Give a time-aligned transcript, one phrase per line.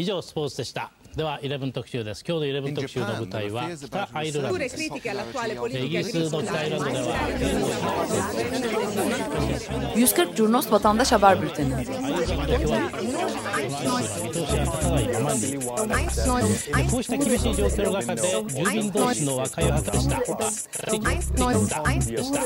[0.00, 4.98] 以上スポーツでしたでは11特集です今日の11特集の舞台は北アイルランドですイギ
[5.98, 7.16] リスの北アイルランドでは
[9.94, 11.84] 140 Curnos Vatandaş Haber Bülteni
[16.90, 20.02] こうした厳しい状況の中で住民同士の和解を図りま
[20.50, 21.82] した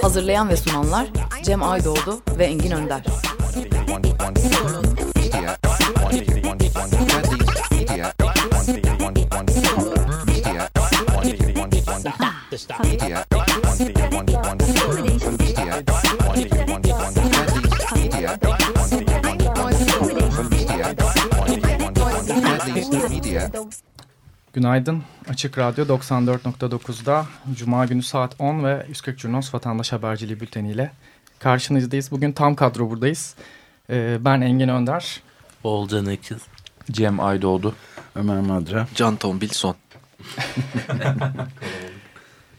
[0.03, 1.07] Hazırlayan ve sunanlar
[1.43, 3.03] Cem Aydoğdu ve Engin Önder
[24.55, 25.03] Günaydın.
[25.29, 30.93] Açık Radyo 94.9'da Cuma günü saat 10 ve 140 Curnos Vatandaş Haberciliği Bülteni ile
[31.39, 32.11] karşınızdayız.
[32.11, 33.35] Bugün tam kadro buradayız.
[33.91, 35.21] Ee, ben Engin Önder.
[35.65, 36.39] Oğulcan Ekiz.
[36.91, 37.75] Cem Aydoğdu.
[38.15, 38.89] Ömer Madra.
[38.95, 39.77] Can Tombilson.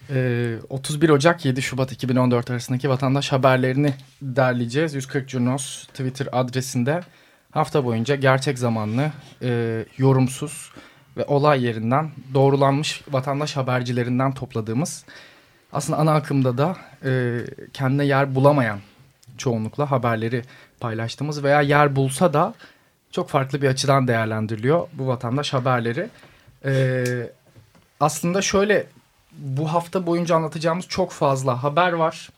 [0.09, 4.93] Ee, 31 Ocak 7 Şubat 2014 arasındaki vatandaş haberlerini derleyeceğiz.
[4.93, 7.01] 140 Curnos Twitter adresinde
[7.51, 10.71] hafta boyunca gerçek zamanlı, e, yorumsuz
[11.17, 15.05] ve olay yerinden doğrulanmış vatandaş habercilerinden topladığımız
[15.73, 17.39] aslında ana akımda da e,
[17.73, 18.79] kendine yer bulamayan
[19.37, 20.41] çoğunlukla haberleri
[20.79, 22.53] paylaştığımız veya yer bulsa da
[23.11, 26.09] çok farklı bir açıdan değerlendiriliyor bu vatandaş haberleri.
[26.65, 27.03] E,
[27.99, 28.87] aslında şöyle
[29.31, 32.29] bu hafta boyunca anlatacağımız çok fazla haber var.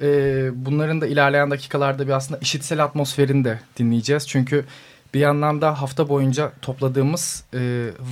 [0.00, 4.28] Ee, bunların da ilerleyen dakikalarda bir aslında işitsel atmosferini de dinleyeceğiz.
[4.28, 4.64] Çünkü
[5.14, 7.58] bir yandan da hafta boyunca topladığımız e,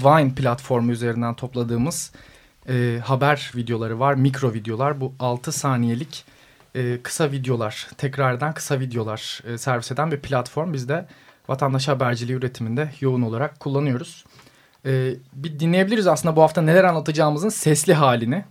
[0.05, 2.13] Vine platformu üzerinden topladığımız
[2.69, 4.15] e, haber videoları var.
[4.15, 6.25] Mikro videolar bu 6 saniyelik
[6.75, 10.73] e, kısa videolar, tekrardan kısa videolar e, servis eden bir platform.
[10.73, 11.07] Biz de
[11.49, 14.25] vatandaş haberciliği üretiminde yoğun olarak kullanıyoruz.
[14.87, 18.45] Ee, bir dinleyebiliriz aslında bu hafta neler anlatacağımızın sesli halini.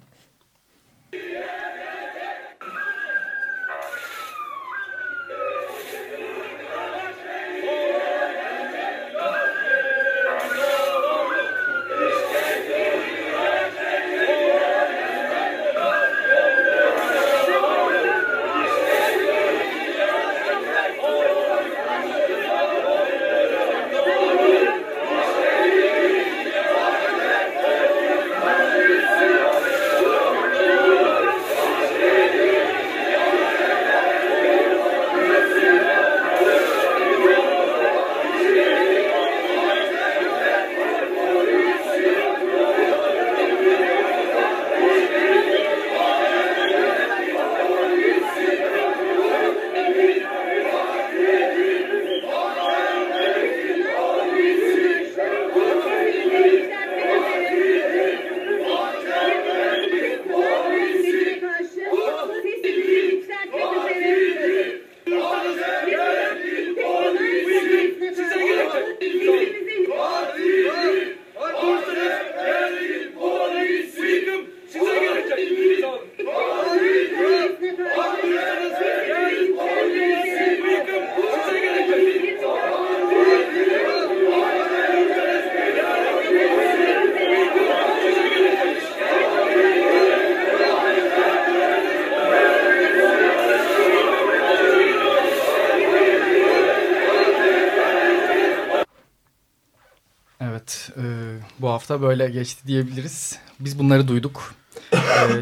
[101.70, 103.40] Bu hafta böyle geçti diyebiliriz.
[103.60, 104.56] Biz bunları duyduk.
[104.94, 104.98] E,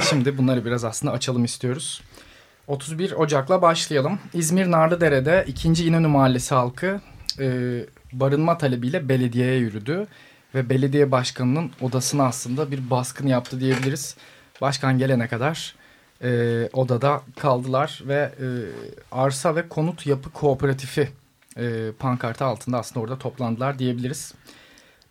[0.10, 2.02] şimdi bunları biraz aslında açalım istiyoruz.
[2.68, 4.20] 31 Ocak'la başlayalım.
[4.34, 5.68] İzmir Narlıdere'de 2.
[5.86, 7.02] İnönü Mahallesi halkı
[7.40, 7.46] e,
[8.14, 10.08] barınma talebiyle belediyeye yürüdü.
[10.56, 14.16] Ve belediye başkanının odasına aslında bir baskın yaptı diyebiliriz.
[14.62, 15.76] Başkan gelene kadar
[16.24, 18.48] e, odada kaldılar ve e,
[19.12, 21.10] arsa ve konut yapı kooperatifi
[21.58, 24.34] e, pankartı altında aslında orada toplandılar diyebiliriz.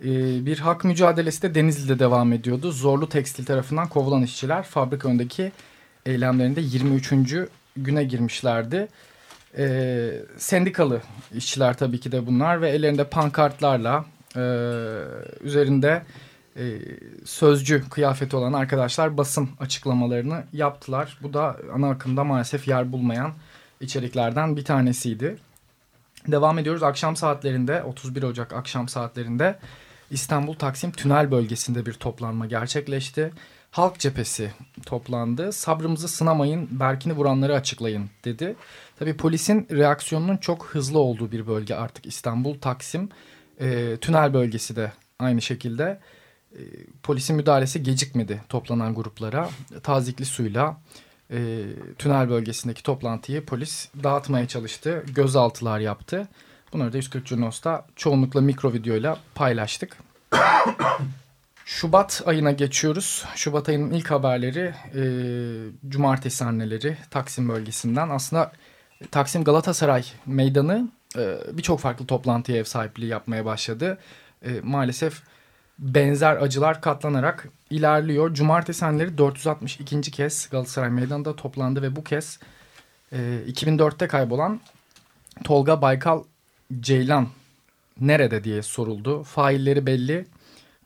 [0.04, 2.72] E, bir hak mücadelesi de Denizli'de devam ediyordu.
[2.72, 5.52] Zorlu Tekstil tarafından kovulan işçiler fabrika önündeki
[6.06, 7.12] eylemlerinde 23.
[7.76, 8.88] güne girmişlerdi.
[9.58, 11.00] E, sendikalı
[11.34, 14.04] işçiler tabii ki de bunlar ve ellerinde pankartlarla
[14.36, 14.42] e,
[15.40, 16.02] üzerinde
[16.56, 16.64] e,
[17.24, 21.18] sözcü kıyafeti olan arkadaşlar basın açıklamalarını yaptılar.
[21.22, 23.32] Bu da ana akımda maalesef yer bulmayan
[23.80, 25.36] içeriklerden bir tanesiydi.
[26.28, 29.58] Devam ediyoruz akşam saatlerinde 31 Ocak akşam saatlerinde
[30.10, 33.32] İstanbul Taksim Tünel bölgesinde bir toplanma gerçekleşti.
[33.70, 34.52] Halk cephesi
[34.86, 35.52] toplandı.
[35.52, 38.56] Sabrımızı sınamayın, Berkin'i vuranları açıklayın dedi.
[38.98, 43.08] Tabii polisin reaksiyonunun çok hızlı olduğu bir bölge artık İstanbul Taksim.
[43.60, 46.00] E, tünel bölgesi de aynı şekilde.
[46.52, 46.60] E,
[47.02, 49.50] polisin müdahalesi gecikmedi toplanan gruplara.
[49.82, 50.80] Tazikli suyla
[51.30, 51.62] e,
[51.98, 55.04] tünel bölgesindeki toplantıyı polis dağıtmaya çalıştı.
[55.14, 56.28] Gözaltılar yaptı.
[56.72, 59.96] Bunları da 140 Curnos'ta çoğunlukla mikro videoyla paylaştık.
[61.64, 63.24] Şubat ayına geçiyoruz.
[63.34, 65.02] Şubat ayının ilk haberleri e,
[65.88, 68.08] cumartesi anneleri Taksim bölgesinden.
[68.08, 68.52] Aslında
[69.10, 73.98] Taksim Galatasaray meydanı e, birçok farklı toplantıya ev sahipliği yapmaya başladı.
[74.42, 75.22] E, maalesef
[75.78, 78.34] benzer acılar katlanarak ilerliyor.
[78.34, 80.00] Cumartesi anneleri 462.
[80.00, 82.38] kez Galatasaray meydanında toplandı ve bu kez
[83.12, 83.16] e,
[83.48, 84.60] 2004'te kaybolan
[85.44, 86.22] Tolga Baykal
[86.80, 87.28] Ceylan
[88.00, 89.22] nerede diye soruldu.
[89.22, 90.26] Failleri belli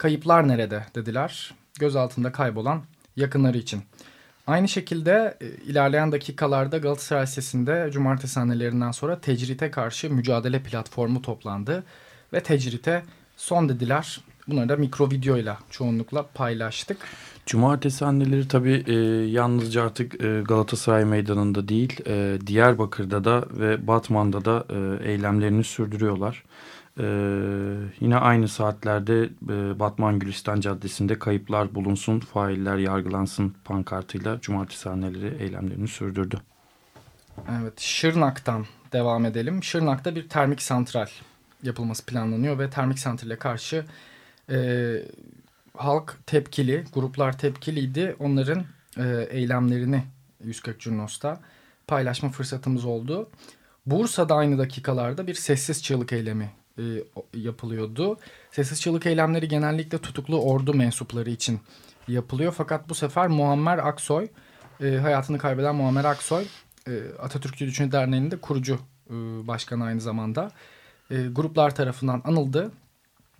[0.00, 1.54] Kayıplar nerede dediler.
[1.78, 2.82] Göz altında kaybolan
[3.16, 3.82] yakınları için.
[4.46, 11.84] Aynı şekilde e, ilerleyen dakikalarda Galatasaray Sesi'nde cumartesi annelerinden sonra tecrite karşı mücadele platformu toplandı.
[12.32, 13.02] Ve tecrite
[13.36, 14.20] son dediler.
[14.48, 16.96] Bunları da mikro videoyla çoğunlukla paylaştık.
[17.46, 18.94] Cumartesi anneleri tabii e,
[19.30, 26.44] yalnızca artık e, Galatasaray Meydanı'nda değil, e, Diyarbakır'da da ve Batman'da da e, eylemlerini sürdürüyorlar.
[26.98, 27.02] Ee,
[28.00, 35.88] yine aynı saatlerde e, Batman Gülistan Caddesi'nde kayıplar bulunsun, failler yargılansın pankartıyla cumartesi haneleri eylemlerini
[35.88, 36.40] sürdürdü.
[37.60, 39.64] Evet, Şırnak'tan devam edelim.
[39.64, 41.06] Şırnak'ta bir termik santral
[41.62, 43.84] yapılması planlanıyor ve termik santrale karşı
[44.50, 44.56] e,
[45.80, 48.16] halk tepkili, gruplar tepkiliydi.
[48.18, 48.64] Onların
[48.98, 50.02] e, eylemlerini
[50.44, 51.40] 140 Curnos'ta
[51.86, 53.30] paylaşma fırsatımız oldu.
[53.86, 56.82] Bursa'da aynı dakikalarda bir sessiz çığlık eylemi e,
[57.34, 58.18] yapılıyordu.
[58.50, 61.60] Sessiz çığlık eylemleri genellikle tutuklu ordu mensupları için
[62.08, 62.54] yapılıyor.
[62.56, 64.28] Fakat bu sefer Muammer Aksoy,
[64.80, 66.44] e, hayatını kaybeden Muammer Aksoy,
[66.88, 68.78] e, Atatürkçü Düşünce Derneği'nin de kurucu
[69.10, 69.14] e,
[69.46, 70.50] başkanı aynı zamanda.
[71.10, 72.72] E, gruplar tarafından anıldı.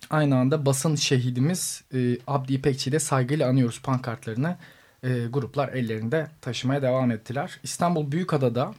[0.09, 4.57] Aynı anda basın şehidimiz e, Abdi İpekçi'yi de saygıyla anıyoruz pankartlarını.
[5.03, 7.59] E, gruplar ellerinde taşımaya devam ettiler.
[7.63, 8.73] İstanbul Büyükada'da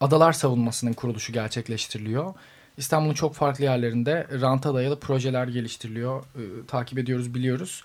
[0.00, 2.34] Adalar Savunması'nın kuruluşu gerçekleştiriliyor.
[2.76, 6.20] İstanbul'un çok farklı yerlerinde ranta dayalı projeler geliştiriliyor.
[6.20, 7.82] E, takip ediyoruz, biliyoruz.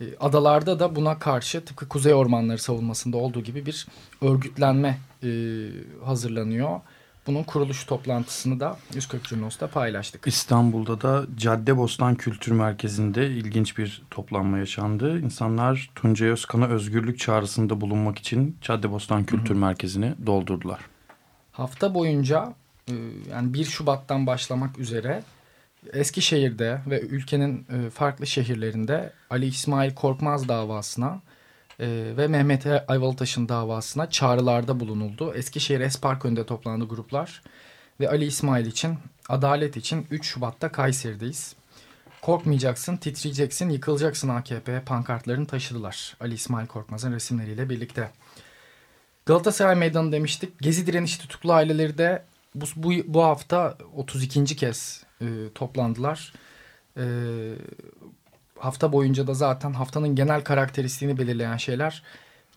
[0.00, 3.86] E, adalarda da buna karşı tıpkı Kuzey Ormanları savunmasında olduğu gibi bir
[4.22, 5.28] örgütlenme e,
[6.04, 6.80] hazırlanıyor.
[7.26, 10.26] Bunun kuruluş toplantısını da 140 Curnos'ta paylaştık.
[10.26, 15.20] İstanbul'da da Caddebostan Kültür Merkezi'nde ilginç bir toplanma yaşandı.
[15.20, 19.60] İnsanlar Tuncay Özkan'a özgürlük çağrısında bulunmak için Caddebostan Kültür Hı -hı.
[19.60, 20.80] Merkezi'ni doldurdular.
[21.52, 22.54] Hafta boyunca
[22.90, 22.94] ee,
[23.30, 25.22] yani 1 Şubat'tan başlamak üzere
[25.92, 31.20] Eskişehir'de ve ülkenin e, farklı şehirlerinde Ali İsmail Korkmaz davasına
[31.80, 35.34] e, ve Mehmet Ayvalıtaş'ın davasına çağrılarda bulunuldu.
[35.34, 37.42] Eskişehir Espark önünde toplandı gruplar
[38.00, 38.98] ve Ali İsmail için,
[39.28, 41.54] adalet için 3 Şubat'ta Kayseri'deyiz.
[42.22, 46.16] Korkmayacaksın, titreyeceksin, yıkılacaksın AKP pankartlarını taşıdılar.
[46.20, 48.10] Ali İsmail Korkmaz'ın resimleriyle birlikte.
[49.26, 50.60] Galatasaray Meydanı demiştik.
[50.60, 52.22] Gezi direnişi tutuklu aileleri de
[52.54, 54.44] bu, bu, bu hafta 32.
[54.44, 56.32] kez e, toplandılar.
[56.96, 57.04] E,
[58.60, 62.02] hafta boyunca da zaten haftanın genel karakteristiğini belirleyen şeyler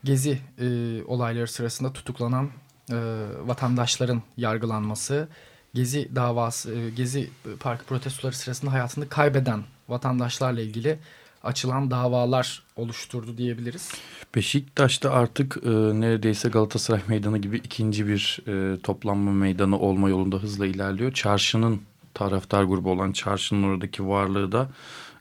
[0.03, 0.65] gezi e,
[1.03, 2.49] olayları sırasında tutuklanan
[2.91, 2.97] e,
[3.45, 5.27] vatandaşların yargılanması,
[5.73, 7.29] gezi davası, e, gezi
[7.59, 10.99] parkı protestoları sırasında hayatını kaybeden vatandaşlarla ilgili
[11.43, 13.91] açılan davalar oluşturdu diyebiliriz.
[14.35, 20.65] Beşiktaş'ta artık e, neredeyse Galatasaray Meydanı gibi ikinci bir e, toplanma meydanı olma yolunda hızla
[20.65, 21.11] ilerliyor.
[21.13, 21.81] Çarşının
[22.13, 24.69] taraftar grubu olan çarşının oradaki varlığı da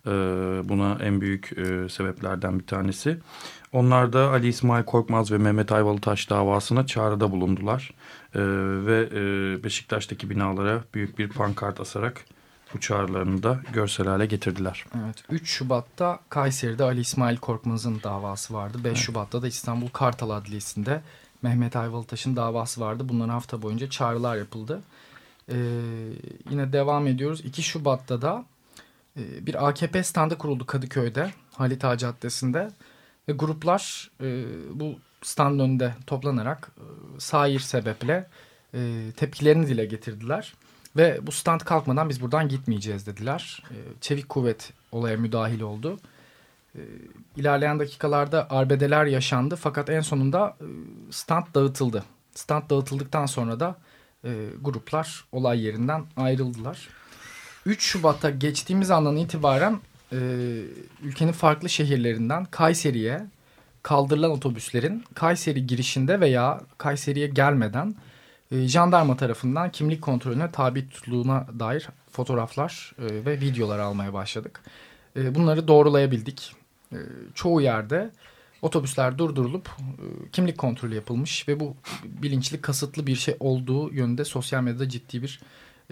[0.07, 0.11] e,
[0.65, 3.19] buna en büyük e, sebeplerden bir tanesi.
[3.73, 7.95] Onlar da Ali İsmail Korkmaz ve Mehmet Ayvalıtaş davasına çağrıda bulundular.
[8.35, 8.41] E,
[8.87, 12.25] ve e, Beşiktaş'taki binalara büyük bir pankart asarak
[12.75, 14.85] bu çağrılarını da görsel hale getirdiler.
[15.05, 18.79] Evet, 3 Şubat'ta Kayseri'de Ali İsmail Korkmaz'ın davası vardı.
[18.79, 18.97] 5 evet.
[18.97, 21.03] Şubat'ta da İstanbul Kartal Adliyesi'nde
[21.43, 23.09] Mehmet Ayvalıtaş'ın davası vardı.
[23.09, 24.83] Bunların hafta boyunca çağrılar yapıldı.
[25.49, 25.57] Ee,
[26.51, 27.45] yine devam ediyoruz.
[27.45, 28.45] 2 Şubat'ta da
[29.17, 32.69] bir AKP standı kuruldu Kadıköy'de, Halit Ağa Caddesi'nde.
[33.29, 36.85] Ve gruplar e, bu stand önünde toplanarak e,
[37.21, 38.29] sair sebeple
[38.75, 40.55] e, tepkilerini dile getirdiler.
[40.97, 43.63] Ve bu stand kalkmadan biz buradan gitmeyeceğiz dediler.
[43.71, 45.99] Ee, çevik kuvvet olaya müdahil oldu.
[46.77, 46.81] Ee,
[47.37, 50.67] ilerleyen dakikalarda arbedeler yaşandı fakat en sonunda e,
[51.11, 52.05] stand dağıtıldı.
[52.35, 53.77] Stand dağıtıldıktan sonra da
[54.25, 56.89] e, gruplar olay yerinden ayrıldılar.
[57.67, 59.81] 3 Şubat'ta geçtiğimiz andan itibaren
[60.13, 60.19] e,
[61.03, 63.27] ülkenin farklı şehirlerinden Kayseri'ye
[63.83, 67.95] kaldırılan otobüslerin Kayseri girişinde veya Kayseri'ye gelmeden
[68.51, 74.61] e, jandarma tarafından kimlik kontrolüne tabi tutulduğuna dair fotoğraflar e, ve videolar almaya başladık.
[75.17, 76.53] E, bunları doğrulayabildik.
[76.93, 76.99] E,
[77.35, 78.11] çoğu yerde
[78.63, 84.63] otobüsler durdurulup e, kimlik kontrolü yapılmış ve bu bilinçli kasıtlı bir şey olduğu yönünde sosyal
[84.63, 85.41] medyada ciddi bir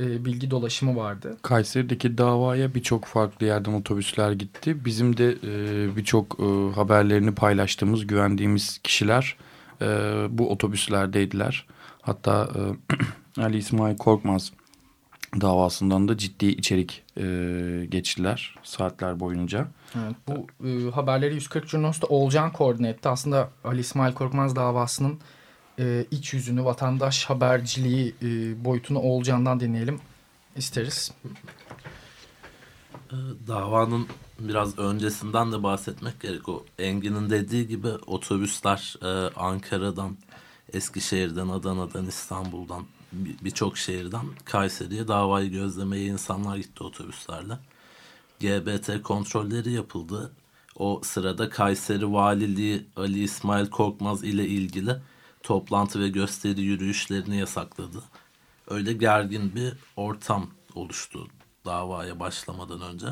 [0.01, 1.37] e, bilgi dolaşımı vardı.
[1.43, 4.85] Kayseri'deki davaya birçok farklı yerden otobüsler gitti.
[4.85, 9.37] Bizim de e, birçok e, haberlerini paylaştığımız, güvendiğimiz kişiler
[9.83, 9.87] e,
[10.31, 11.67] bu otobüslerdeydiler.
[12.03, 12.49] Hatta
[13.39, 14.53] e, Ali İsmail Korkmaz
[15.41, 19.69] davasından da ciddi içerik e, geçtiler saatler boyunca.
[19.95, 23.09] Evet, bu e, haberleri 140 Curnos'ta Olcan koordine etti.
[23.09, 25.19] Aslında Ali İsmail Korkmaz davasının
[25.81, 30.01] e, iç yüzünü, vatandaş haberciliği e, boyutunu Olcan'dan dinleyelim
[30.57, 31.13] isteriz.
[33.11, 34.07] E, davanın
[34.39, 36.49] biraz öncesinden de bahsetmek gerek.
[36.49, 40.17] O Engin'in dediği gibi otobüsler e, Ankara'dan,
[40.73, 47.59] Eskişehir'den, Adana'dan, İstanbul'dan birçok şehirden Kayseri'ye davayı gözlemeye insanlar gitti otobüslerle.
[48.41, 50.33] GBT kontrolleri yapıldı.
[50.77, 54.97] O sırada Kayseri Valiliği Ali İsmail Korkmaz ile ilgili
[55.43, 58.03] toplantı ve gösteri yürüyüşlerini yasakladı.
[58.69, 61.29] Öyle gergin bir ortam oluştu
[61.65, 63.07] davaya başlamadan önce.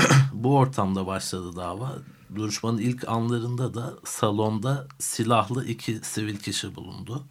[0.32, 1.92] Bu ortamda başladı dava.
[2.34, 7.24] Duruşmanın ilk anlarında da salonda silahlı iki sivil kişi bulundu.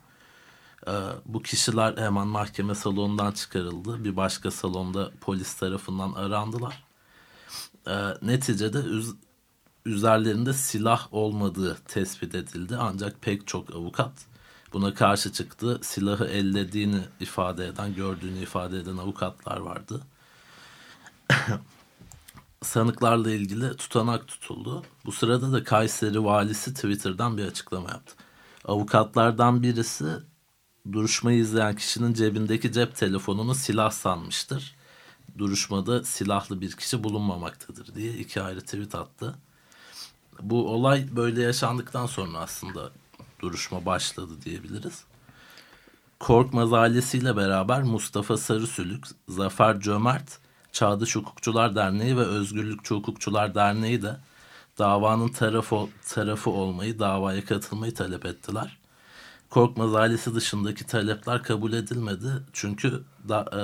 [0.88, 0.92] Ee,
[1.26, 4.04] bu kişiler hemen mahkeme salonundan çıkarıldı.
[4.04, 6.84] Bir başka salonda polis tarafından arandılar.
[7.88, 8.78] Ee, neticede
[9.88, 12.78] üzerlerinde silah olmadığı tespit edildi.
[12.80, 14.12] Ancak pek çok avukat
[14.74, 15.80] buna karşı çıktı.
[15.84, 20.02] Silahı ellediğini ifade eden, gördüğünü ifade eden avukatlar vardı.
[22.64, 24.84] Sanıklarla ilgili tutanak tutuldu.
[25.06, 28.16] Bu sırada da Kayseri valisi Twitter'dan bir açıklama yaptı.
[28.66, 30.06] Avukatlardan birisi
[30.92, 34.76] duruşmayı izleyen kişinin cebindeki cep telefonunu silah sanmıştır.
[35.38, 39.36] Duruşmada silahlı bir kişi bulunmamaktadır diye iki ayrı tweet attı.
[40.42, 42.92] Bu olay böyle yaşandıktan sonra aslında
[43.40, 45.04] duruşma başladı diyebiliriz.
[46.20, 50.40] Korkmaz ailesiyle beraber Mustafa Sarısülük, Zafer Cömert,
[50.72, 54.18] Çağdaş Hukukçular Derneği ve Özgürlükçü Hukukçular Derneği de
[54.78, 58.78] davanın tarafı, tarafı olmayı, davaya katılmayı talep ettiler.
[59.50, 62.30] Korkmaz ailesi dışındaki talepler kabul edilmedi.
[62.54, 63.62] Çünkü da, e,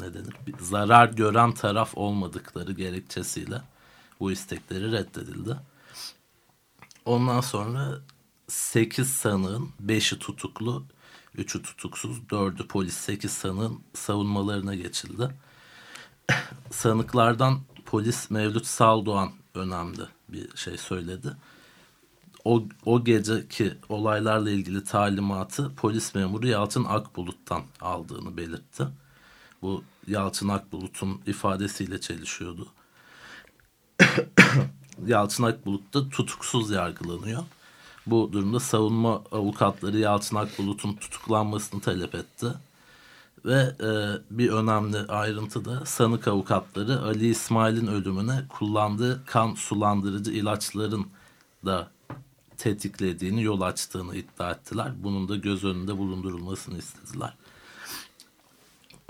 [0.00, 0.34] ne denir?
[0.60, 3.62] zarar gören taraf olmadıkları gerekçesiyle
[4.20, 5.56] bu istekleri reddedildi.
[7.04, 7.98] Ondan sonra
[8.48, 10.84] 8 sanığın 5'i tutuklu,
[11.36, 15.28] 3'ü tutuksuz, 4'ü polis 8 sanığın savunmalarına geçildi.
[16.70, 21.36] Sanıklardan polis Mevlüt Saldoğan önemli bir şey söyledi.
[22.44, 28.86] O, o geceki olaylarla ilgili talimatı polis memuru Yalçın Akbulut'tan aldığını belirtti.
[29.62, 32.68] Bu Yalçın Akbulut'un ifadesiyle çelişiyordu.
[35.06, 37.42] Yalçın Akbulut da tutuksuz yargılanıyor.
[38.06, 42.46] Bu durumda savunma avukatları Yalçın Akbulut'un tutuklanmasını talep etti.
[43.44, 43.90] Ve e,
[44.30, 51.06] bir önemli ayrıntı da sanık avukatları Ali İsmail'in ölümüne kullandığı kan sulandırıcı ilaçların
[51.66, 51.90] da
[52.58, 54.92] tetiklediğini, yol açtığını iddia ettiler.
[55.02, 57.34] Bunun da göz önünde bulundurulmasını istediler.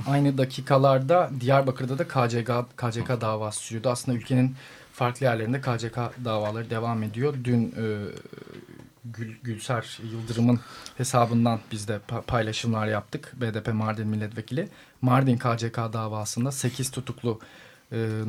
[0.06, 3.88] Aynı dakikalarda Diyarbakır'da da KCK, KCK davası sürüyordu.
[3.88, 4.56] Aslında ülkenin
[5.00, 7.34] farklı yerlerinde KCK davaları devam ediyor.
[7.44, 7.84] Dün e,
[9.04, 10.60] Gül, Gülser Yıldırım'ın
[10.96, 13.32] hesabından biz de paylaşımlar yaptık.
[13.40, 14.68] BDP Mardin Milletvekili.
[15.02, 17.40] Mardin KCK davasında 8 tutuklunun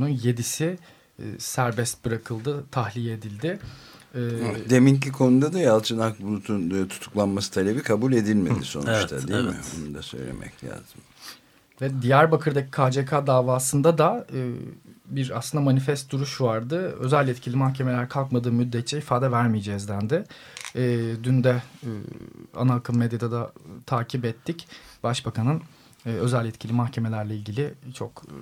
[0.09, 0.77] 7'si
[1.19, 3.59] e, serbest bırakıldı, tahliye edildi.
[4.15, 4.19] E,
[4.69, 9.53] Deminki konuda da Yalçın Akbulut'un tutuklanması talebi kabul edilmedi sonuçta evet, değil evet.
[9.53, 9.59] mi?
[9.77, 11.01] Bunu da söylemek lazım.
[11.81, 14.51] Ve Diyarbakır'daki KCK davasında da e,
[15.05, 16.95] bir aslında manifest duruş vardı.
[16.99, 20.23] Özel yetkili mahkemeler kalkmadığı müddetçe ifade vermeyeceğiz dendi.
[20.75, 20.81] E,
[21.23, 21.89] dün de e,
[22.55, 23.51] ana akım medyada da
[23.85, 24.67] takip ettik.
[25.03, 25.61] Başbakanın
[26.05, 28.35] e, özel yetkili mahkemelerle ilgili çok e,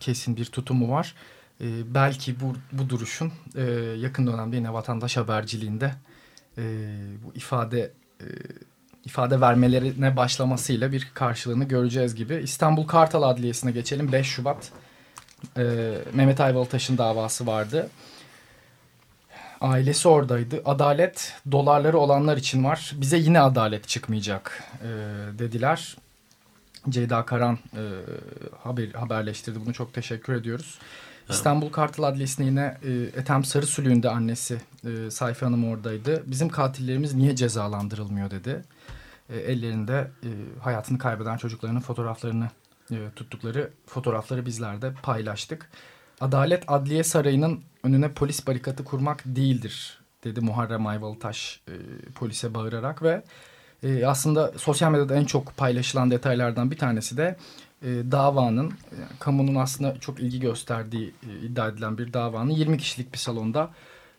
[0.00, 1.14] kesin bir tutumu var.
[1.60, 3.62] E, belki bu, bu duruşun e,
[3.98, 5.94] yakın dönemde yine vatandaş haberciliğinde
[6.58, 6.62] e,
[7.24, 8.26] bu ifade e,
[9.04, 12.34] ifade vermelerine başlamasıyla bir karşılığını göreceğiz gibi.
[12.34, 14.12] İstanbul Kartal Adliyesi'ne geçelim.
[14.12, 14.72] 5 Şubat
[15.56, 17.90] e, Mehmet Ayvalıtaş'ın davası vardı.
[19.60, 20.62] Ailesi oradaydı.
[20.64, 22.92] Adalet dolarları olanlar için var.
[22.94, 24.88] Bize yine adalet çıkmayacak e,
[25.38, 25.96] dediler.
[26.88, 27.82] Ceyda Karan e,
[28.62, 29.58] haber, haberleştirdi.
[29.66, 30.78] Bunu çok teşekkür ediyoruz.
[31.30, 36.22] İstanbul Kartal Adliyesi'ne yine e, Ethem Sarısülüğün de annesi e, Sayfi Hanım oradaydı.
[36.26, 38.64] Bizim katillerimiz niye cezalandırılmıyor dedi.
[39.30, 40.28] E, ellerinde e,
[40.60, 42.48] hayatını kaybeden çocuklarının fotoğraflarını
[42.90, 45.70] e, tuttukları fotoğrafları bizler de paylaştık.
[46.20, 51.72] Adalet Adliye Sarayı'nın önüne polis barikatı kurmak değildir dedi Muharrem Ayvalıtaş e,
[52.14, 53.22] polise bağırarak ve
[53.82, 57.36] e, aslında sosyal medyada en çok paylaşılan detaylardan bir tanesi de
[57.82, 63.12] e, davanın, e, kamunun aslında çok ilgi gösterdiği e, iddia edilen bir davanın 20 kişilik
[63.12, 63.70] bir salonda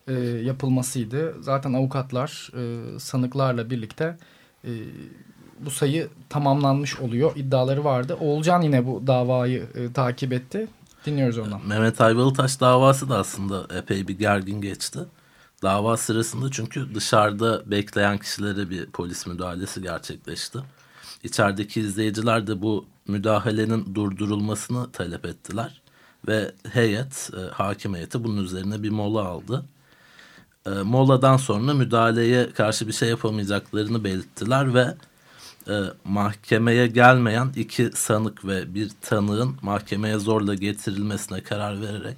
[0.08, 1.44] e, yapılmasıydı.
[1.44, 4.18] Zaten avukatlar e, sanıklarla birlikte
[4.66, 4.72] e,
[5.60, 8.18] bu sayı tamamlanmış oluyor iddiaları vardı.
[8.20, 10.68] Oğulcan yine bu davayı e, takip etti.
[11.06, 11.68] Dinliyoruz ondan.
[11.68, 15.00] Mehmet Ayvalıtaş davası da aslında epey bir gergin geçti.
[15.62, 20.60] Dava sırasında çünkü dışarıda bekleyen kişilere bir polis müdahalesi gerçekleşti.
[21.24, 25.82] İçerideki izleyiciler de bu müdahalenin durdurulmasını talep ettiler.
[26.28, 29.66] Ve heyet, e, hakim heyeti bunun üzerine bir mola aldı.
[30.66, 34.96] E, moladan sonra müdahaleye karşı bir şey yapamayacaklarını belirttiler ve
[35.68, 35.74] e,
[36.04, 42.18] mahkemeye gelmeyen iki sanık ve bir tanığın mahkemeye zorla getirilmesine karar vererek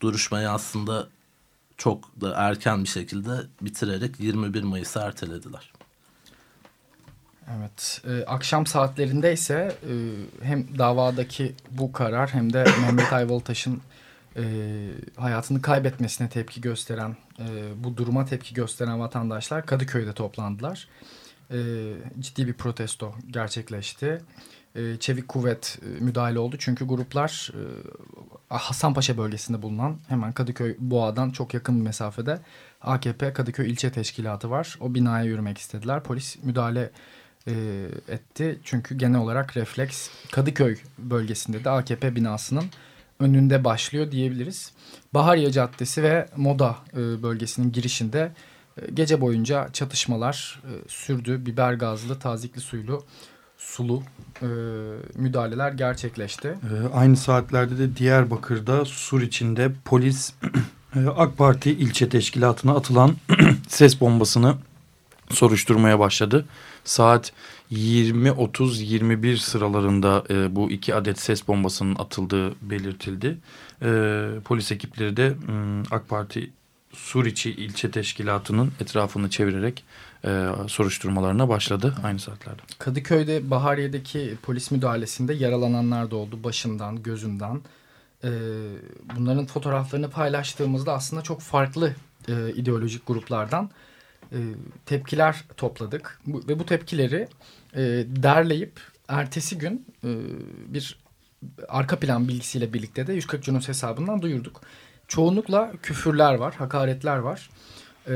[0.00, 1.08] duruşmayı aslında
[1.76, 5.75] çok da erken bir şekilde bitirerek 21 Mayıs'a ertelediler.
[7.54, 9.94] Evet, e, akşam saatlerinde ise e,
[10.42, 13.80] hem davadaki bu karar hem de Mehmet Ayvalıtaş'ın
[14.36, 14.42] e,
[15.16, 17.44] hayatını kaybetmesine tepki gösteren, e,
[17.84, 20.88] bu duruma tepki gösteren vatandaşlar Kadıköy'de toplandılar.
[21.50, 21.58] E,
[22.20, 24.22] ciddi bir protesto gerçekleşti.
[24.74, 27.62] E, çevik kuvvet e, müdahale oldu çünkü gruplar e,
[28.48, 32.38] Hasanpaşa bölgesinde bulunan hemen Kadıköy Boğa'dan çok yakın bir mesafede
[32.80, 34.78] AKP Kadıköy İlçe Teşkilatı var.
[34.80, 36.02] O binaya yürümek istediler.
[36.02, 36.90] Polis müdahale
[37.48, 37.52] e,
[38.08, 38.58] etti.
[38.64, 42.64] Çünkü genel olarak refleks Kadıköy bölgesinde de AKP binasının
[43.20, 44.72] önünde başlıyor diyebiliriz.
[45.14, 48.32] Bahariye Caddesi ve Moda e, bölgesinin girişinde
[48.82, 51.46] e, gece boyunca çatışmalar e, sürdü.
[51.46, 53.04] Biber gazlı, tazikli suylu,
[53.58, 54.02] sulu
[54.42, 54.46] e,
[55.14, 56.48] müdahaleler gerçekleşti.
[56.48, 60.32] E, aynı saatlerde de Diyarbakır'da Sur içinde polis
[60.96, 63.16] e, AK Parti ilçe teşkilatına atılan
[63.68, 64.54] ses bombasını
[65.30, 66.46] soruşturmaya başladı.
[66.84, 67.32] Saat
[67.72, 73.38] 20-30-21 sıralarında e, bu iki adet ses bombasının atıldığı belirtildi.
[73.82, 75.34] E, polis ekipleri de e,
[75.90, 76.50] AK Parti
[76.92, 79.84] Suriçi ilçe teşkilatının etrafını çevirerek
[80.24, 82.62] e, soruşturmalarına başladı aynı saatlerde.
[82.78, 87.60] Kadıköy'de Bahariye'deki polis müdahalesinde yaralananlar da oldu başından, gözünden.
[88.24, 88.30] E,
[89.16, 91.94] bunların fotoğraflarını paylaştığımızda aslında çok farklı
[92.28, 93.70] e, ideolojik gruplardan
[94.32, 94.38] e,
[94.86, 96.20] tepkiler topladık.
[96.26, 97.28] Bu, ve bu tepkileri
[97.74, 100.10] e, derleyip ertesi gün e,
[100.68, 100.98] bir
[101.68, 104.60] arka plan bilgisiyle birlikte de 140 Cunos hesabından duyurduk.
[105.08, 107.50] Çoğunlukla küfürler var, hakaretler var.
[108.08, 108.14] E,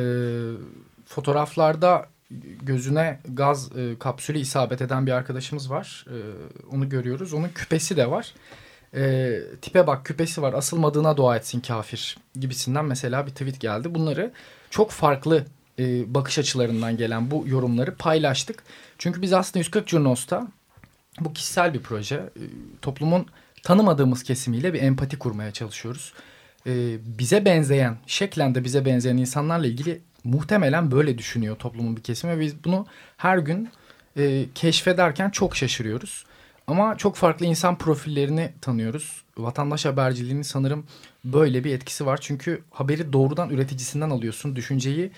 [1.07, 2.07] fotoğraflarda
[2.62, 6.07] gözüne gaz e, kapsülü isabet eden bir arkadaşımız var.
[6.09, 6.16] E,
[6.75, 7.35] onu görüyoruz.
[7.35, 8.35] Onun küpesi de var.
[8.94, 13.94] E, tipe bak küpesi var asılmadığına dua etsin kafir gibisinden mesela bir tweet geldi.
[13.94, 14.33] Bunları
[14.70, 15.44] çok farklı
[15.81, 18.62] e, bakış açılarından gelen bu yorumları paylaştık.
[18.99, 20.49] Çünkü biz aslında 140 Curnos'ta
[21.21, 22.14] bu kişisel bir proje.
[22.16, 22.43] E,
[22.83, 23.27] toplumun
[23.62, 26.12] tanımadığımız kesimiyle bir empati kurmaya çalışıyoruz.
[26.66, 32.37] E, bize benzeyen, şeklen de bize benzeyen insanlarla ilgili muhtemelen böyle düşünüyor toplumun bir kesimi.
[32.37, 33.69] Ve biz bunu her gün
[34.16, 36.25] e, keşfederken çok şaşırıyoruz.
[36.66, 39.23] Ama çok farklı insan profillerini tanıyoruz.
[39.38, 40.87] Vatandaş haberciliğinin sanırım
[41.25, 42.19] böyle bir etkisi var.
[42.23, 44.57] Çünkü haberi doğrudan üreticisinden alıyorsun.
[44.57, 45.11] Düşünceyi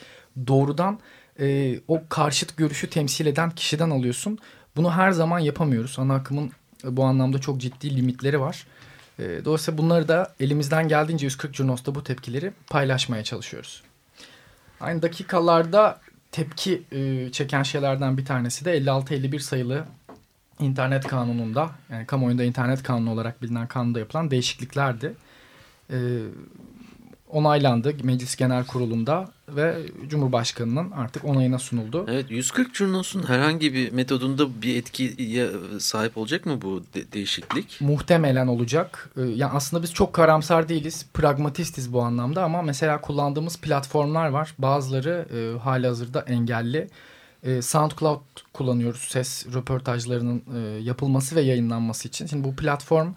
[0.47, 0.99] doğrudan
[1.41, 4.39] e, o karşıt görüşü temsil eden kişiden alıyorsun.
[4.77, 5.99] Bunu her zaman yapamıyoruz.
[5.99, 6.53] Ana akımın
[6.85, 8.67] e, bu anlamda çok ciddi limitleri var.
[9.19, 13.83] E, dolayısıyla bunları da elimizden geldiğince 140 Curnos'ta bu tepkileri paylaşmaya çalışıyoruz.
[14.81, 16.01] Aynı dakikalarda
[16.33, 19.85] tepki e, çeken şeylerden bir tanesi de 56-51 sayılı
[20.59, 25.15] internet kanununda yani kamuoyunda internet kanunu olarak bilinen kanunda yapılan değişikliklerdi.
[25.91, 25.97] E,
[27.33, 29.77] onaylandı Meclis Genel Kurulu'nda ve
[30.09, 32.07] Cumhurbaşkanı'nın artık onayına sunuldu.
[32.09, 37.79] Evet 140 Curnos'un herhangi bir metodunda bir etkiye sahip olacak mı bu de değişiklik?
[37.81, 39.11] Muhtemelen olacak.
[39.17, 41.07] Ee, yani aslında biz çok karamsar değiliz.
[41.15, 44.55] Pragmatistiz bu anlamda ama mesela kullandığımız platformlar var.
[44.59, 46.89] Bazıları e, hali hazırda engelli.
[47.43, 48.21] E, SoundCloud
[48.53, 52.27] kullanıyoruz ses röportajlarının e, yapılması ve yayınlanması için.
[52.27, 53.13] Şimdi bu platform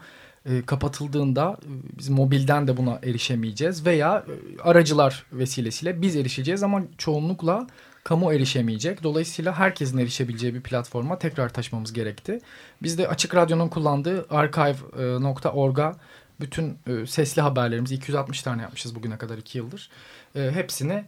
[0.45, 6.83] e, kapatıldığında e, biz mobilden de buna erişemeyeceğiz veya e, aracılar vesilesiyle biz erişeceğiz ama
[6.97, 7.67] çoğunlukla
[8.03, 9.03] kamu erişemeyecek.
[9.03, 12.39] Dolayısıyla herkesin erişebileceği bir platforma tekrar taşımamız gerekti.
[12.83, 15.95] Biz de Açık Radyo'nun kullandığı archive.org'a
[16.39, 19.89] bütün e, sesli haberlerimizi 260 tane yapmışız bugüne kadar 2 yıldır.
[20.33, 21.05] Hepsini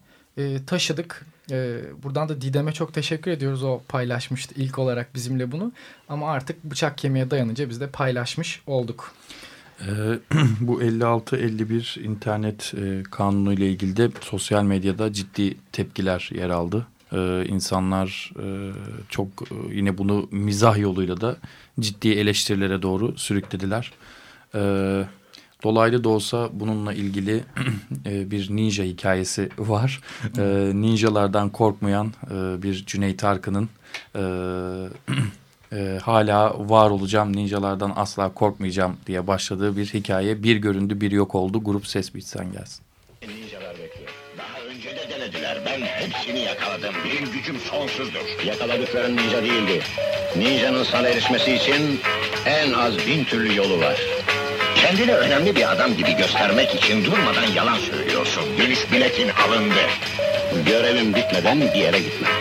[0.68, 1.26] taşıdık.
[1.52, 3.64] E, buradan da Didem'e çok teşekkür ediyoruz.
[3.64, 5.72] O paylaşmıştı ilk olarak bizimle bunu.
[6.10, 9.14] Ama artık bıçak kemiğe dayanınca biz de paylaşmış olduk.
[9.82, 9.86] Ee,
[10.60, 16.88] bu 56-51 internet e, kanunu ile ilgili de sosyal medyada ciddi tepkiler yer aldı.
[17.14, 18.72] Ee, insanlar e,
[19.10, 21.38] çok e, yine bunu mizah yoluyla da
[21.80, 23.92] ciddi eleştirilere doğru sürüklediler.
[24.56, 25.04] Ee,
[25.64, 27.44] dolaylı da olsa bununla ilgili
[28.06, 30.02] e, bir ninja hikayesi var.
[30.38, 33.70] Ee, ninjalardan korkmayan e, bir Cüneyt Arkın'ın...
[34.16, 34.22] E,
[35.78, 40.44] e, hala var olacağım ninjalardan asla korkmayacağım diye başladığı bir hikaye.
[40.44, 42.84] Bir göründü bir yok oldu grup ses bitsen gelsin.
[43.22, 43.68] Ninjalar.
[44.38, 45.58] Daha önce de denediler.
[45.66, 46.96] Ben hepsini yakaladım.
[47.06, 48.46] Benim gücüm sonsuzdur.
[48.46, 49.84] Yakaladıkların ninja değildi.
[50.38, 52.00] Ninjanın sana erişmesi için
[52.46, 54.17] en az bin türlü yolu var.
[54.88, 58.44] Kendini önemli bir adam gibi göstermek için durmadan yalan söylüyorsun.
[58.58, 59.80] Dönüş biletin alındı.
[60.66, 62.37] Görevim bitmeden bir yere gitmem.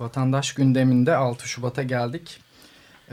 [0.00, 2.40] Vatandaş gündeminde 6 Şubat'a geldik.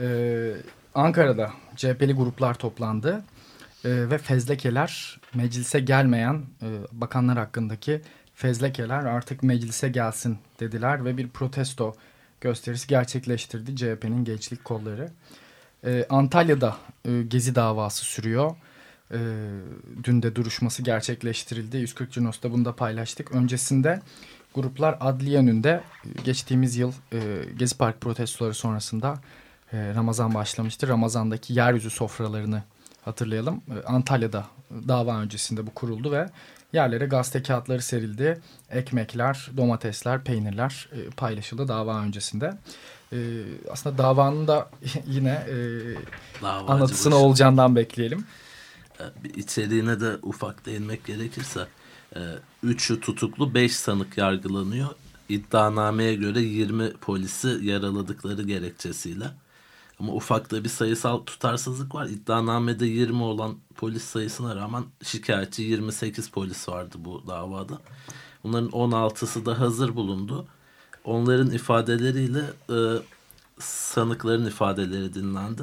[0.00, 0.52] Ee,
[0.94, 3.24] Ankara'da CHP'li gruplar toplandı
[3.84, 8.00] ee, ve fezlekeler meclise gelmeyen e, bakanlar hakkındaki
[8.34, 11.94] fezlekeler artık meclise gelsin dediler ve bir protesto
[12.40, 15.10] gösterisi gerçekleştirdi CHP'nin gençlik kolları.
[15.84, 18.56] Ee, Antalya'da e, gezi davası sürüyor.
[19.12, 19.18] Ee,
[20.04, 21.76] dün de duruşması gerçekleştirildi.
[21.76, 23.32] 140 Cinos'ta bunu da paylaştık.
[23.32, 24.00] Öncesinde
[24.54, 25.80] gruplar adliye önünde
[26.24, 27.18] geçtiğimiz yıl e,
[27.58, 29.14] Gezi Park protestoları sonrasında
[29.72, 30.88] e, Ramazan başlamıştı.
[30.88, 32.62] Ramazan'daki yeryüzü sofralarını
[33.04, 33.62] hatırlayalım.
[33.70, 34.46] E, Antalya'da
[34.88, 36.30] dava öncesinde bu kuruldu ve
[36.72, 38.40] yerlere gazete kağıtları serildi.
[38.70, 42.58] Ekmekler, domatesler, peynirler e, paylaşıldı dava öncesinde.
[43.12, 43.18] E,
[43.70, 44.70] aslında davanın da
[45.06, 48.26] yine e, anlatısını olacağından bekleyelim.
[49.00, 49.04] E,
[49.36, 51.66] içeriğine de ufak değinmek gerekirse
[52.16, 52.20] e,
[52.62, 54.88] üçü tutuklu, beş sanık yargılanıyor.
[55.28, 59.30] İddianameye göre 20 polisi yaraladıkları gerekçesiyle.
[60.00, 62.06] Ama ufakta bir sayısal tutarsızlık var.
[62.06, 67.80] İddianamede 20 olan polis sayısına rağmen şikayetçi 28 polis vardı bu davada.
[68.44, 70.46] Bunların 16'sı da hazır bulundu.
[71.04, 72.76] Onların ifadeleriyle e,
[73.58, 75.62] sanıkların ifadeleri dinlendi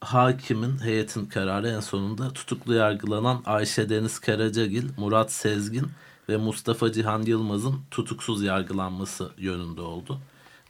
[0.00, 5.86] hakimin heyetin kararı en sonunda tutuklu yargılanan Ayşe Deniz Karacagil, Murat Sezgin
[6.28, 10.20] ve Mustafa Cihan Yılmaz'ın tutuksuz yargılanması yönünde oldu.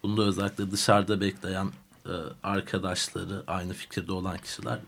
[0.02, 1.70] Bunda özellikle dışarıda bekleyen
[2.06, 2.12] e,
[2.42, 4.78] arkadaşları, aynı fikirde olan kişiler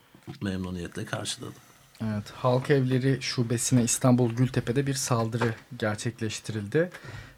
[0.42, 1.54] memnuniyetle karşıladı.
[2.02, 6.90] Evet, Halk Evleri Şubesi'ne İstanbul Gültepe'de bir saldırı gerçekleştirildi.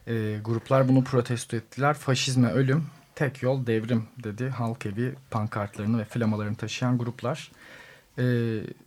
[0.06, 1.94] E, gruplar bunu protesto ettiler.
[1.94, 2.86] Faşizme ölüm,
[3.18, 7.50] tek yol devrim dedi halk evi pankartlarını ve flamalarını taşıyan gruplar.
[8.18, 8.24] E,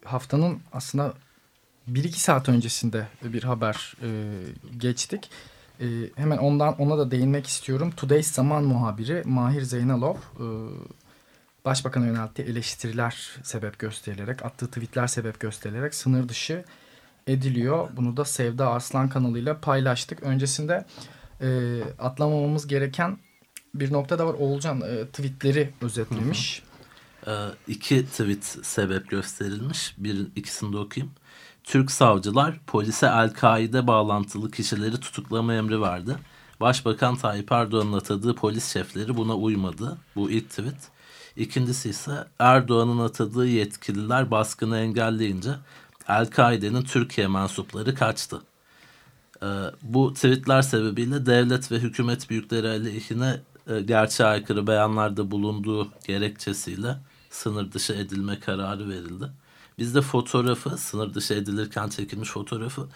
[0.06, 1.13] haftanın aslında
[1.88, 4.10] bir iki saat öncesinde bir haber e,
[4.78, 5.30] geçtik.
[5.80, 7.91] E, hemen ondan ona da değinmek istiyorum.
[7.98, 10.46] Today's Zaman muhabiri Mahir Zeynalov e,
[11.65, 16.65] Başbakan'a yönelttiği eleştiriler sebep gösterilerek, attığı tweetler sebep gösterilerek sınır dışı
[17.28, 17.89] ediliyor.
[17.98, 20.24] Bunu da Sevda Arslan kanalıyla paylaştık.
[20.24, 20.86] Öncesinde
[21.41, 23.17] e, atlamamamız gereken
[23.76, 24.34] bir nokta da var.
[24.34, 26.64] Oğulcan e, tweetleri özetlemiş.
[27.26, 27.56] Hı hı.
[27.68, 29.96] E, iki tweet sebep gösterilmiş.
[29.98, 31.14] Bir, ikisini de okuyayım.
[31.64, 36.16] Türk savcılar polise El-Kaide bağlantılı kişileri tutuklama emri verdi.
[36.62, 39.98] Başbakan Tayyip Erdoğan'ın atadığı polis şefleri buna uymadı.
[40.16, 40.90] Bu ilk tweet.
[41.36, 45.52] İkincisi ise Erdoğan'ın atadığı yetkililer baskını engelleyince
[46.08, 48.42] El-Kaide'nin Türkiye mensupları kaçtı.
[49.44, 49.48] Ee,
[49.82, 53.40] bu tweetler sebebiyle devlet ve hükümet büyükleri aleyhine
[53.86, 56.97] gerçeğe aykırı beyanlarda bulunduğu gerekçesiyle
[57.30, 59.32] sınır dışı edilme kararı verildi.
[59.78, 62.88] Biz de fotoğrafı sınır dışı edilirken çekilmiş fotoğrafı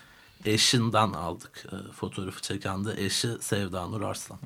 [0.46, 1.66] eşinden aldık.
[1.72, 4.40] E, fotoğrafı çeken de eşi Sevda Nur Arslan.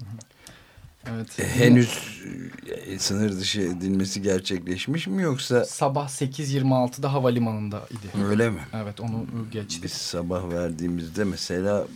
[1.10, 1.40] Evet.
[1.40, 2.22] E, henüz
[2.68, 5.66] e, sınır dışı edilmesi gerçekleşmiş mi yoksa?
[5.66, 8.24] Sabah 8.26'da havalimanında idi.
[8.26, 8.62] Öyle mi?
[8.74, 9.84] Evet onu geçtik.
[9.84, 11.88] Biz sabah verdiğimizde mesela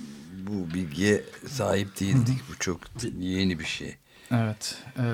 [0.47, 2.39] bu bilgiye sahip değildik.
[2.49, 2.79] bu çok
[3.19, 3.95] yeni bir şey.
[4.33, 4.77] Evet.
[4.97, 5.05] E,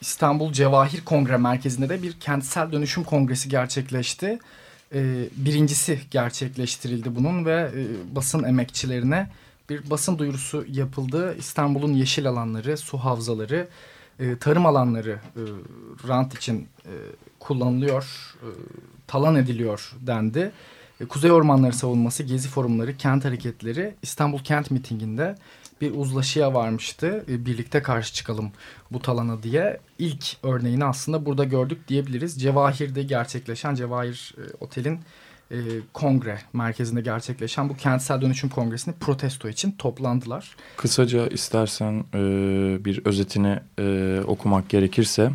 [0.00, 4.38] İstanbul Cevahir Kongre Merkezi'nde de bir kentsel dönüşüm kongresi gerçekleşti.
[4.94, 9.30] E, birincisi gerçekleştirildi bunun ve e, basın emekçilerine
[9.70, 11.36] bir basın duyurusu yapıldı.
[11.38, 13.68] İstanbul'un yeşil alanları, su havzaları,
[14.20, 15.42] e, tarım alanları e,
[16.08, 16.94] rant için e,
[17.40, 18.48] kullanılıyor, e,
[19.06, 20.52] talan ediliyor dendi.
[21.00, 25.36] E, Kuzey Ormanları Savunması, Gezi Forumları, Kent Hareketleri İstanbul Kent Mitingi'nde
[25.80, 27.24] bir uzlaşıya varmıştı.
[27.28, 28.50] E, birlikte karşı çıkalım
[28.90, 29.80] bu talana diye.
[29.98, 32.40] İlk örneğini aslında burada gördük diyebiliriz.
[32.40, 35.00] Cevahir'de gerçekleşen Cevahir e, Otel'in
[35.50, 35.56] e,
[35.92, 40.56] kongre merkezinde gerçekleşen bu kentsel dönüşüm kongresini protesto için toplandılar.
[40.76, 42.04] Kısaca istersen
[42.84, 43.58] bir özetini
[44.26, 45.30] okumak gerekirse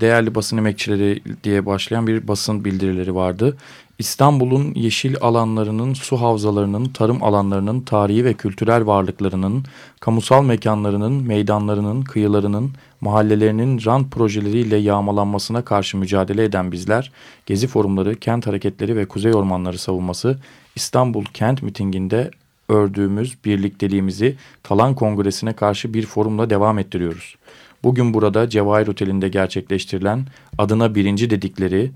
[0.00, 3.56] değerli basın emekçileri diye başlayan bir basın bildirileri vardı.
[4.00, 9.64] İstanbul'un yeşil alanlarının, su havzalarının, tarım alanlarının, tarihi ve kültürel varlıklarının,
[10.00, 17.12] kamusal mekanlarının, meydanlarının, kıyılarının, mahallelerinin rant projeleriyle yağmalanmasına karşı mücadele eden bizler,
[17.46, 20.38] Gezi Forumları, Kent Hareketleri ve Kuzey Ormanları Savunması
[20.74, 22.30] İstanbul Kent Mitinginde
[22.68, 27.36] ördüğümüz birlikteliğimizi Talan Kongresi'ne karşı bir forumla devam ettiriyoruz.
[27.82, 30.26] Bugün burada Cevahir Oteli'nde gerçekleştirilen
[30.58, 31.90] adına birinci dedikleri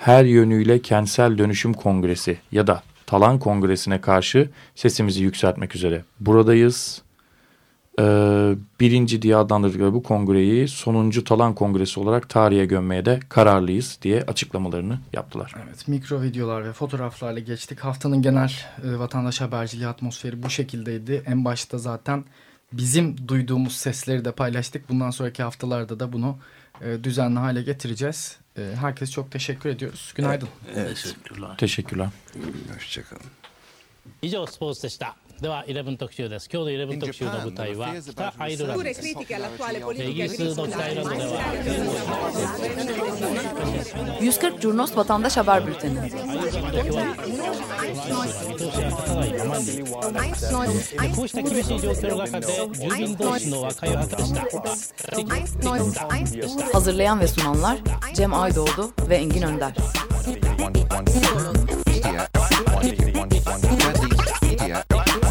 [0.00, 7.02] her yönüyle kentsel dönüşüm kongresi ya da Talan Kongresi'ne karşı sesimizi yükseltmek üzere buradayız.
[8.00, 14.22] Ee, birinci diye adlandırdıkları bu kongreyi sonuncu Talan Kongresi olarak tarihe gömmeye de kararlıyız diye
[14.22, 15.54] açıklamalarını yaptılar.
[15.64, 17.80] Evet mikro videolar ve fotoğraflarla geçtik.
[17.80, 18.52] Haftanın genel
[18.84, 21.22] e, vatandaş haberciliği atmosferi bu şekildeydi.
[21.26, 22.24] En başta zaten
[22.72, 24.88] bizim duyduğumuz sesleri de paylaştık.
[24.88, 26.38] Bundan sonraki haftalarda da bunu
[26.80, 28.39] e, düzenli hale getireceğiz.
[28.57, 30.13] E, herkese çok teşekkür ediyoruz.
[30.15, 30.49] Günaydın.
[30.75, 30.89] Evet.
[30.89, 31.57] Teşekkürler.
[31.57, 32.09] Teşekkürler.
[32.75, 33.25] Hoşçakalın.
[34.21, 41.41] 以上スポーツでした では11特集です今日の11特集の舞台は北アイルランドですイギリスの北アイルランドでは
[44.21, 45.99] 140 Curnos Vatandaş Haber Bülteni
[48.47, 49.57] 見通しが立たないまま
[50.67, 54.49] にこうした厳しい状況の中で住民同士の和解を図りしたで
[56.47, 57.77] した Hazırlayan ve sunanlar
[58.13, 59.73] Cem Aydoğdu ve Engin Önder.